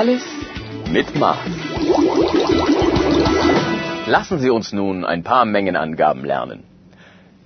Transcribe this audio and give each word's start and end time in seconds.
Alles 0.00 0.24
mit 0.90 1.14
Maß. 1.14 1.38
Lassen 4.06 4.40
Sie 4.40 4.50
uns 4.50 4.72
nun 4.72 5.04
ein 5.04 5.22
paar 5.22 5.44
Mengenangaben 5.44 6.24
lernen. 6.24 6.64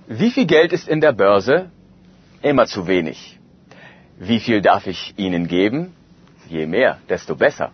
Wie 0.07 0.31
viel 0.31 0.47
Geld 0.47 0.73
ist 0.73 0.87
in 0.87 0.99
der 0.99 1.11
Börse? 1.11 1.69
Immer 2.41 2.65
zu 2.65 2.87
wenig. 2.87 3.39
Wie 4.17 4.39
viel 4.39 4.61
darf 4.61 4.87
ich 4.87 5.13
Ihnen 5.15 5.47
geben? 5.47 5.93
Je 6.47 6.65
mehr, 6.65 6.97
desto 7.07 7.35
besser. 7.35 7.71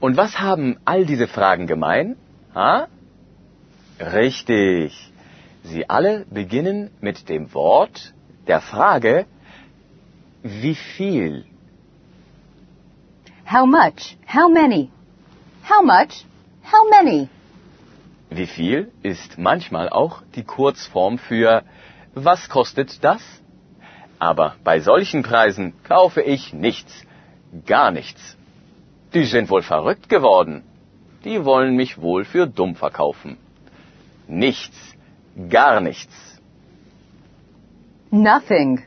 Und 0.00 0.16
was 0.16 0.40
haben 0.40 0.78
all 0.84 1.06
diese 1.06 1.28
Fragen 1.28 1.68
gemein? 1.68 2.16
Ha? 2.56 2.88
Richtig. 4.00 5.12
Sie 5.62 5.88
alle 5.88 6.26
beginnen 6.28 6.90
mit 7.00 7.28
dem 7.28 7.54
Wort 7.54 8.12
der 8.48 8.60
Frage, 8.60 9.26
wie 10.42 10.74
viel? 10.74 11.44
How 13.50 13.64
much? 13.64 14.18
How 14.26 14.50
many? 14.50 14.90
How 15.62 15.80
much? 15.82 16.26
How 16.62 16.84
many? 16.90 17.30
Wie 18.28 18.46
viel 18.46 18.92
ist 19.02 19.38
manchmal 19.38 19.88
auch 19.88 20.20
die 20.34 20.44
Kurzform 20.44 21.16
für 21.16 21.62
was 22.14 22.50
kostet 22.50 23.02
das? 23.02 23.22
Aber 24.18 24.56
bei 24.64 24.80
solchen 24.80 25.22
Preisen 25.22 25.72
kaufe 25.82 26.20
ich 26.20 26.52
nichts, 26.52 27.06
gar 27.64 27.90
nichts. 27.90 28.36
Die 29.14 29.24
sind 29.24 29.48
wohl 29.48 29.62
verrückt 29.62 30.10
geworden. 30.10 30.62
Die 31.24 31.42
wollen 31.46 31.74
mich 31.74 32.02
wohl 32.02 32.26
für 32.26 32.46
dumm 32.46 32.76
verkaufen. 32.76 33.38
Nichts, 34.26 34.76
gar 35.48 35.80
nichts. 35.80 36.14
Nothing. 38.10 38.82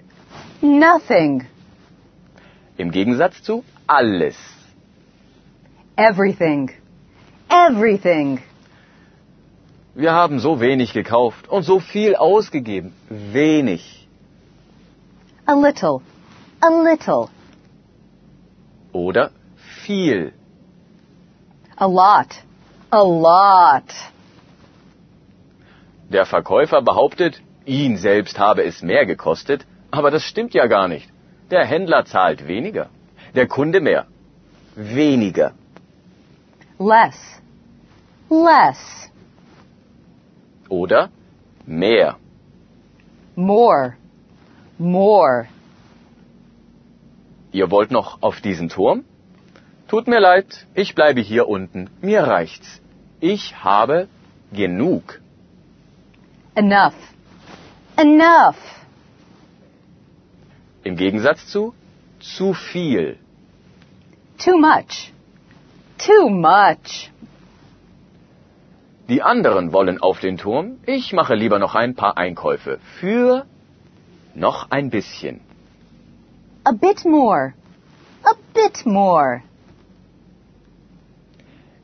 Nothing. 0.62 1.48
Im 2.78 2.92
Gegensatz 2.92 3.42
zu 3.42 3.64
alles. 3.88 4.51
Everything. 6.10 6.72
Everything. 7.48 8.40
Wir 9.94 10.14
haben 10.14 10.40
so 10.40 10.60
wenig 10.60 10.94
gekauft 10.94 11.48
und 11.48 11.62
so 11.62 11.80
viel 11.80 12.16
ausgegeben. 12.16 12.92
Wenig. 13.10 14.08
A 15.46 15.54
little. 15.54 16.02
A 16.60 16.70
little. 16.70 17.30
Oder 18.94 19.30
viel. 19.86 20.34
A 21.76 21.86
lot. 21.86 22.32
A 22.90 23.04
lot. 23.04 23.92
Der 26.10 26.26
Verkäufer 26.26 26.82
behauptet, 26.82 27.42
ihn 27.66 27.98
selbst 27.98 28.40
habe 28.40 28.64
es 28.64 28.82
mehr 28.82 29.06
gekostet, 29.06 29.68
aber 29.92 30.10
das 30.10 30.24
stimmt 30.24 30.56
ja 30.56 30.66
gar 30.66 30.88
nicht. 30.88 31.08
Der 31.52 31.64
Händler 31.64 32.06
zahlt 32.06 32.48
weniger, 32.48 32.90
der 33.36 33.48
Kunde 33.48 33.82
mehr. 33.82 34.08
Weniger. 34.76 35.52
Less. 36.82 37.18
Less. 38.30 39.12
Oder 40.68 41.10
mehr. 41.68 42.18
More. 43.36 43.98
More. 44.80 45.48
Ihr 47.52 47.70
wollt 47.70 47.92
noch 47.92 48.24
auf 48.24 48.42
diesen 48.42 48.70
Turm? 48.70 49.06
Tut 49.90 50.08
mir 50.08 50.20
leid, 50.20 50.66
ich 50.74 50.96
bleibe 50.96 51.22
hier 51.22 51.48
unten. 51.48 51.92
Mir 52.02 52.24
reicht's. 52.24 52.82
Ich 53.20 53.64
habe 53.64 54.08
genug. 54.52 55.22
Enough. 56.56 56.96
Enough. 57.96 58.58
Im 60.84 60.96
Gegensatz 60.96 61.46
zu 61.46 61.76
zu 62.20 62.54
viel. 62.56 63.20
Too 64.40 64.58
much. 64.58 65.12
Too 66.06 66.30
much. 66.30 67.12
Die 69.08 69.22
anderen 69.22 69.72
wollen 69.74 70.02
auf 70.02 70.20
den 70.20 70.38
Turm. 70.38 70.78
Ich 70.86 71.14
mache 71.14 71.36
lieber 71.36 71.60
noch 71.60 71.76
ein 71.76 71.96
paar 71.96 72.18
Einkäufe. 72.18 72.80
Für 73.00 73.46
noch 74.34 74.72
ein 74.72 74.90
bisschen. 74.90 75.42
A 76.64 76.72
bit 76.72 77.06
more. 77.06 77.54
A 78.24 78.34
bit 78.54 78.86
more. 78.86 79.42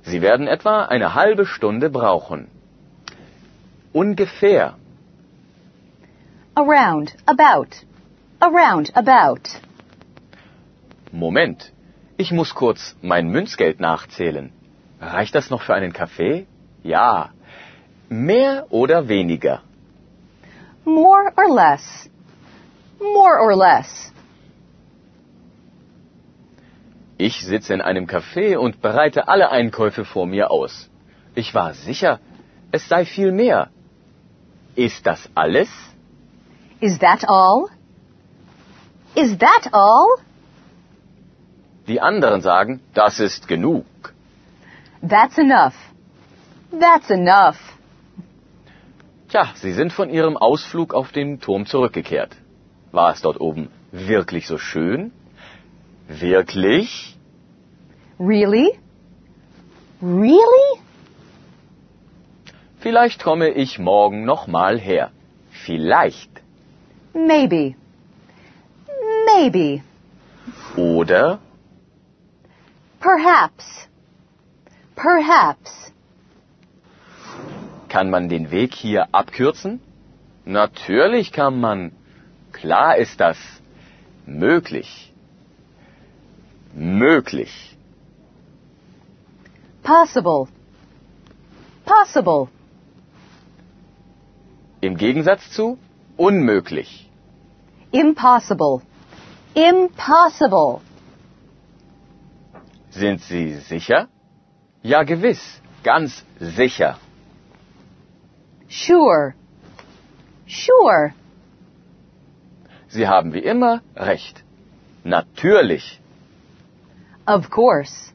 Sie 0.03 0.21
werden 0.21 0.47
etwa 0.47 0.85
eine 0.85 1.13
halbe 1.13 1.45
Stunde 1.45 1.89
brauchen. 1.89 2.47
Ungefähr. 3.93 4.75
Around. 6.55 7.15
About. 7.25 7.71
Around. 8.39 8.95
About. 8.95 9.41
Moment. 11.11 11.71
Ich 12.17 12.31
muss 12.31 12.55
kurz 12.55 12.95
mein 13.01 13.29
Münzgeld 13.29 13.79
nachzählen. 13.79 14.51
Reicht 14.99 15.35
das 15.35 15.51
noch 15.51 15.61
für 15.61 15.75
einen 15.75 15.93
Kaffee? 15.93 16.47
Ja. 16.81 17.29
Mehr 18.09 18.65
oder 18.71 19.07
weniger? 19.07 19.61
More 20.83 21.31
or 21.37 21.53
less. 21.53 22.09
More 22.99 23.39
or 23.39 23.55
less. 23.55 24.11
Ich 27.19 27.45
sitze 27.45 27.73
in 27.75 27.81
einem 27.81 28.07
Café 28.07 28.57
und 28.57 28.81
bereite 28.81 29.27
alle 29.27 29.51
Einkäufe 29.51 30.03
vor 30.05 30.25
mir 30.25 30.49
aus. 30.49 30.89
Ich 31.35 31.53
war 31.53 31.73
sicher, 31.73 32.19
es 32.71 32.87
sei 32.87 33.05
viel 33.05 33.31
mehr. 33.31 33.69
Ist 34.75 35.05
das 35.05 35.29
alles? 35.35 35.69
Is 36.79 36.97
that 36.99 37.27
all? 37.27 37.67
Is 39.15 39.37
that 39.37 39.71
all? 39.71 40.26
Die 41.87 42.01
anderen 42.01 42.41
sagen, 42.41 42.81
das 42.93 43.19
ist 43.19 43.47
genug. 43.47 43.85
That's 45.07 45.37
enough. 45.37 45.75
That's 46.71 47.09
enough. 47.09 47.57
Tja, 49.29 49.49
sie 49.55 49.73
sind 49.73 49.93
von 49.93 50.09
ihrem 50.09 50.37
Ausflug 50.37 50.93
auf 50.93 51.11
den 51.11 51.39
Turm 51.39 51.65
zurückgekehrt. 51.65 52.35
War 52.91 53.13
es 53.13 53.21
dort 53.21 53.39
oben 53.39 53.69
wirklich 53.91 54.47
so 54.47 54.57
schön? 54.57 55.11
Wirklich? 56.07 57.17
Really? 58.19 58.77
Really? 60.01 60.81
Vielleicht 62.79 63.23
komme 63.23 63.49
ich 63.49 63.79
morgen 63.79 64.23
noch 64.25 64.47
mal 64.47 64.79
her. 64.79 65.11
Vielleicht. 65.51 66.29
Maybe. 67.13 67.75
Maybe. 69.25 69.83
Oder 70.75 71.39
Perhaps. 73.07 73.87
Perhaps. 74.97 75.93
kann 77.87 78.09
man 78.09 78.27
den 78.27 78.51
Weg 78.51 78.75
hier 78.75 79.07
abkürzen? 79.13 79.79
Natürlich 80.43 81.31
kann 81.31 81.61
man. 81.61 81.93
Klar 82.51 82.97
ist 82.97 83.21
das. 83.21 83.37
Möglich. 84.25 85.13
Möglich. 86.73 87.77
Possible. 89.83 90.49
Possible. 91.85 92.49
Im 94.81 94.97
Gegensatz 94.97 95.49
zu 95.51 95.77
unmöglich. 96.17 97.09
Impossible. 97.91 98.81
Impossible. 99.53 100.81
Sind 102.99 103.21
Sie 103.21 103.55
sicher? 103.71 104.07
Ja, 104.81 105.03
gewiss. 105.03 105.61
Ganz 105.83 106.23
sicher. 106.39 106.97
Sure. 108.67 109.33
Sure. 110.47 111.13
Sie 112.87 113.07
haben 113.07 113.33
wie 113.33 113.43
immer 113.53 113.81
recht. 113.95 114.43
Natürlich. 115.03 115.99
Of 117.25 117.49
course. 117.49 118.11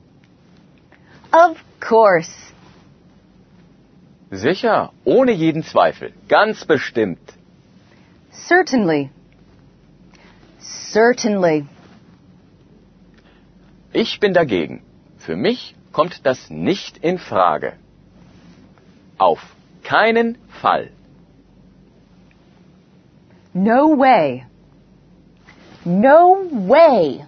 Of 1.32 1.58
course. 1.80 2.32
Sicher, 4.30 4.92
ohne 5.04 5.32
jeden 5.32 5.62
Zweifel. 5.62 6.12
Ganz 6.28 6.64
bestimmt. 6.64 7.20
Certainly. 8.32 9.10
Certainly. 10.58 11.66
Ich 13.92 14.20
bin 14.20 14.32
dagegen. 14.32 14.82
Für 15.18 15.36
mich 15.36 15.74
kommt 15.92 16.24
das 16.24 16.50
nicht 16.50 16.98
in 16.98 17.18
Frage. 17.18 17.74
Auf 19.18 19.40
keinen 19.84 20.38
Fall. 20.60 20.90
No 23.52 23.98
way. 23.98 24.46
No 25.84 26.46
way. 26.50 27.26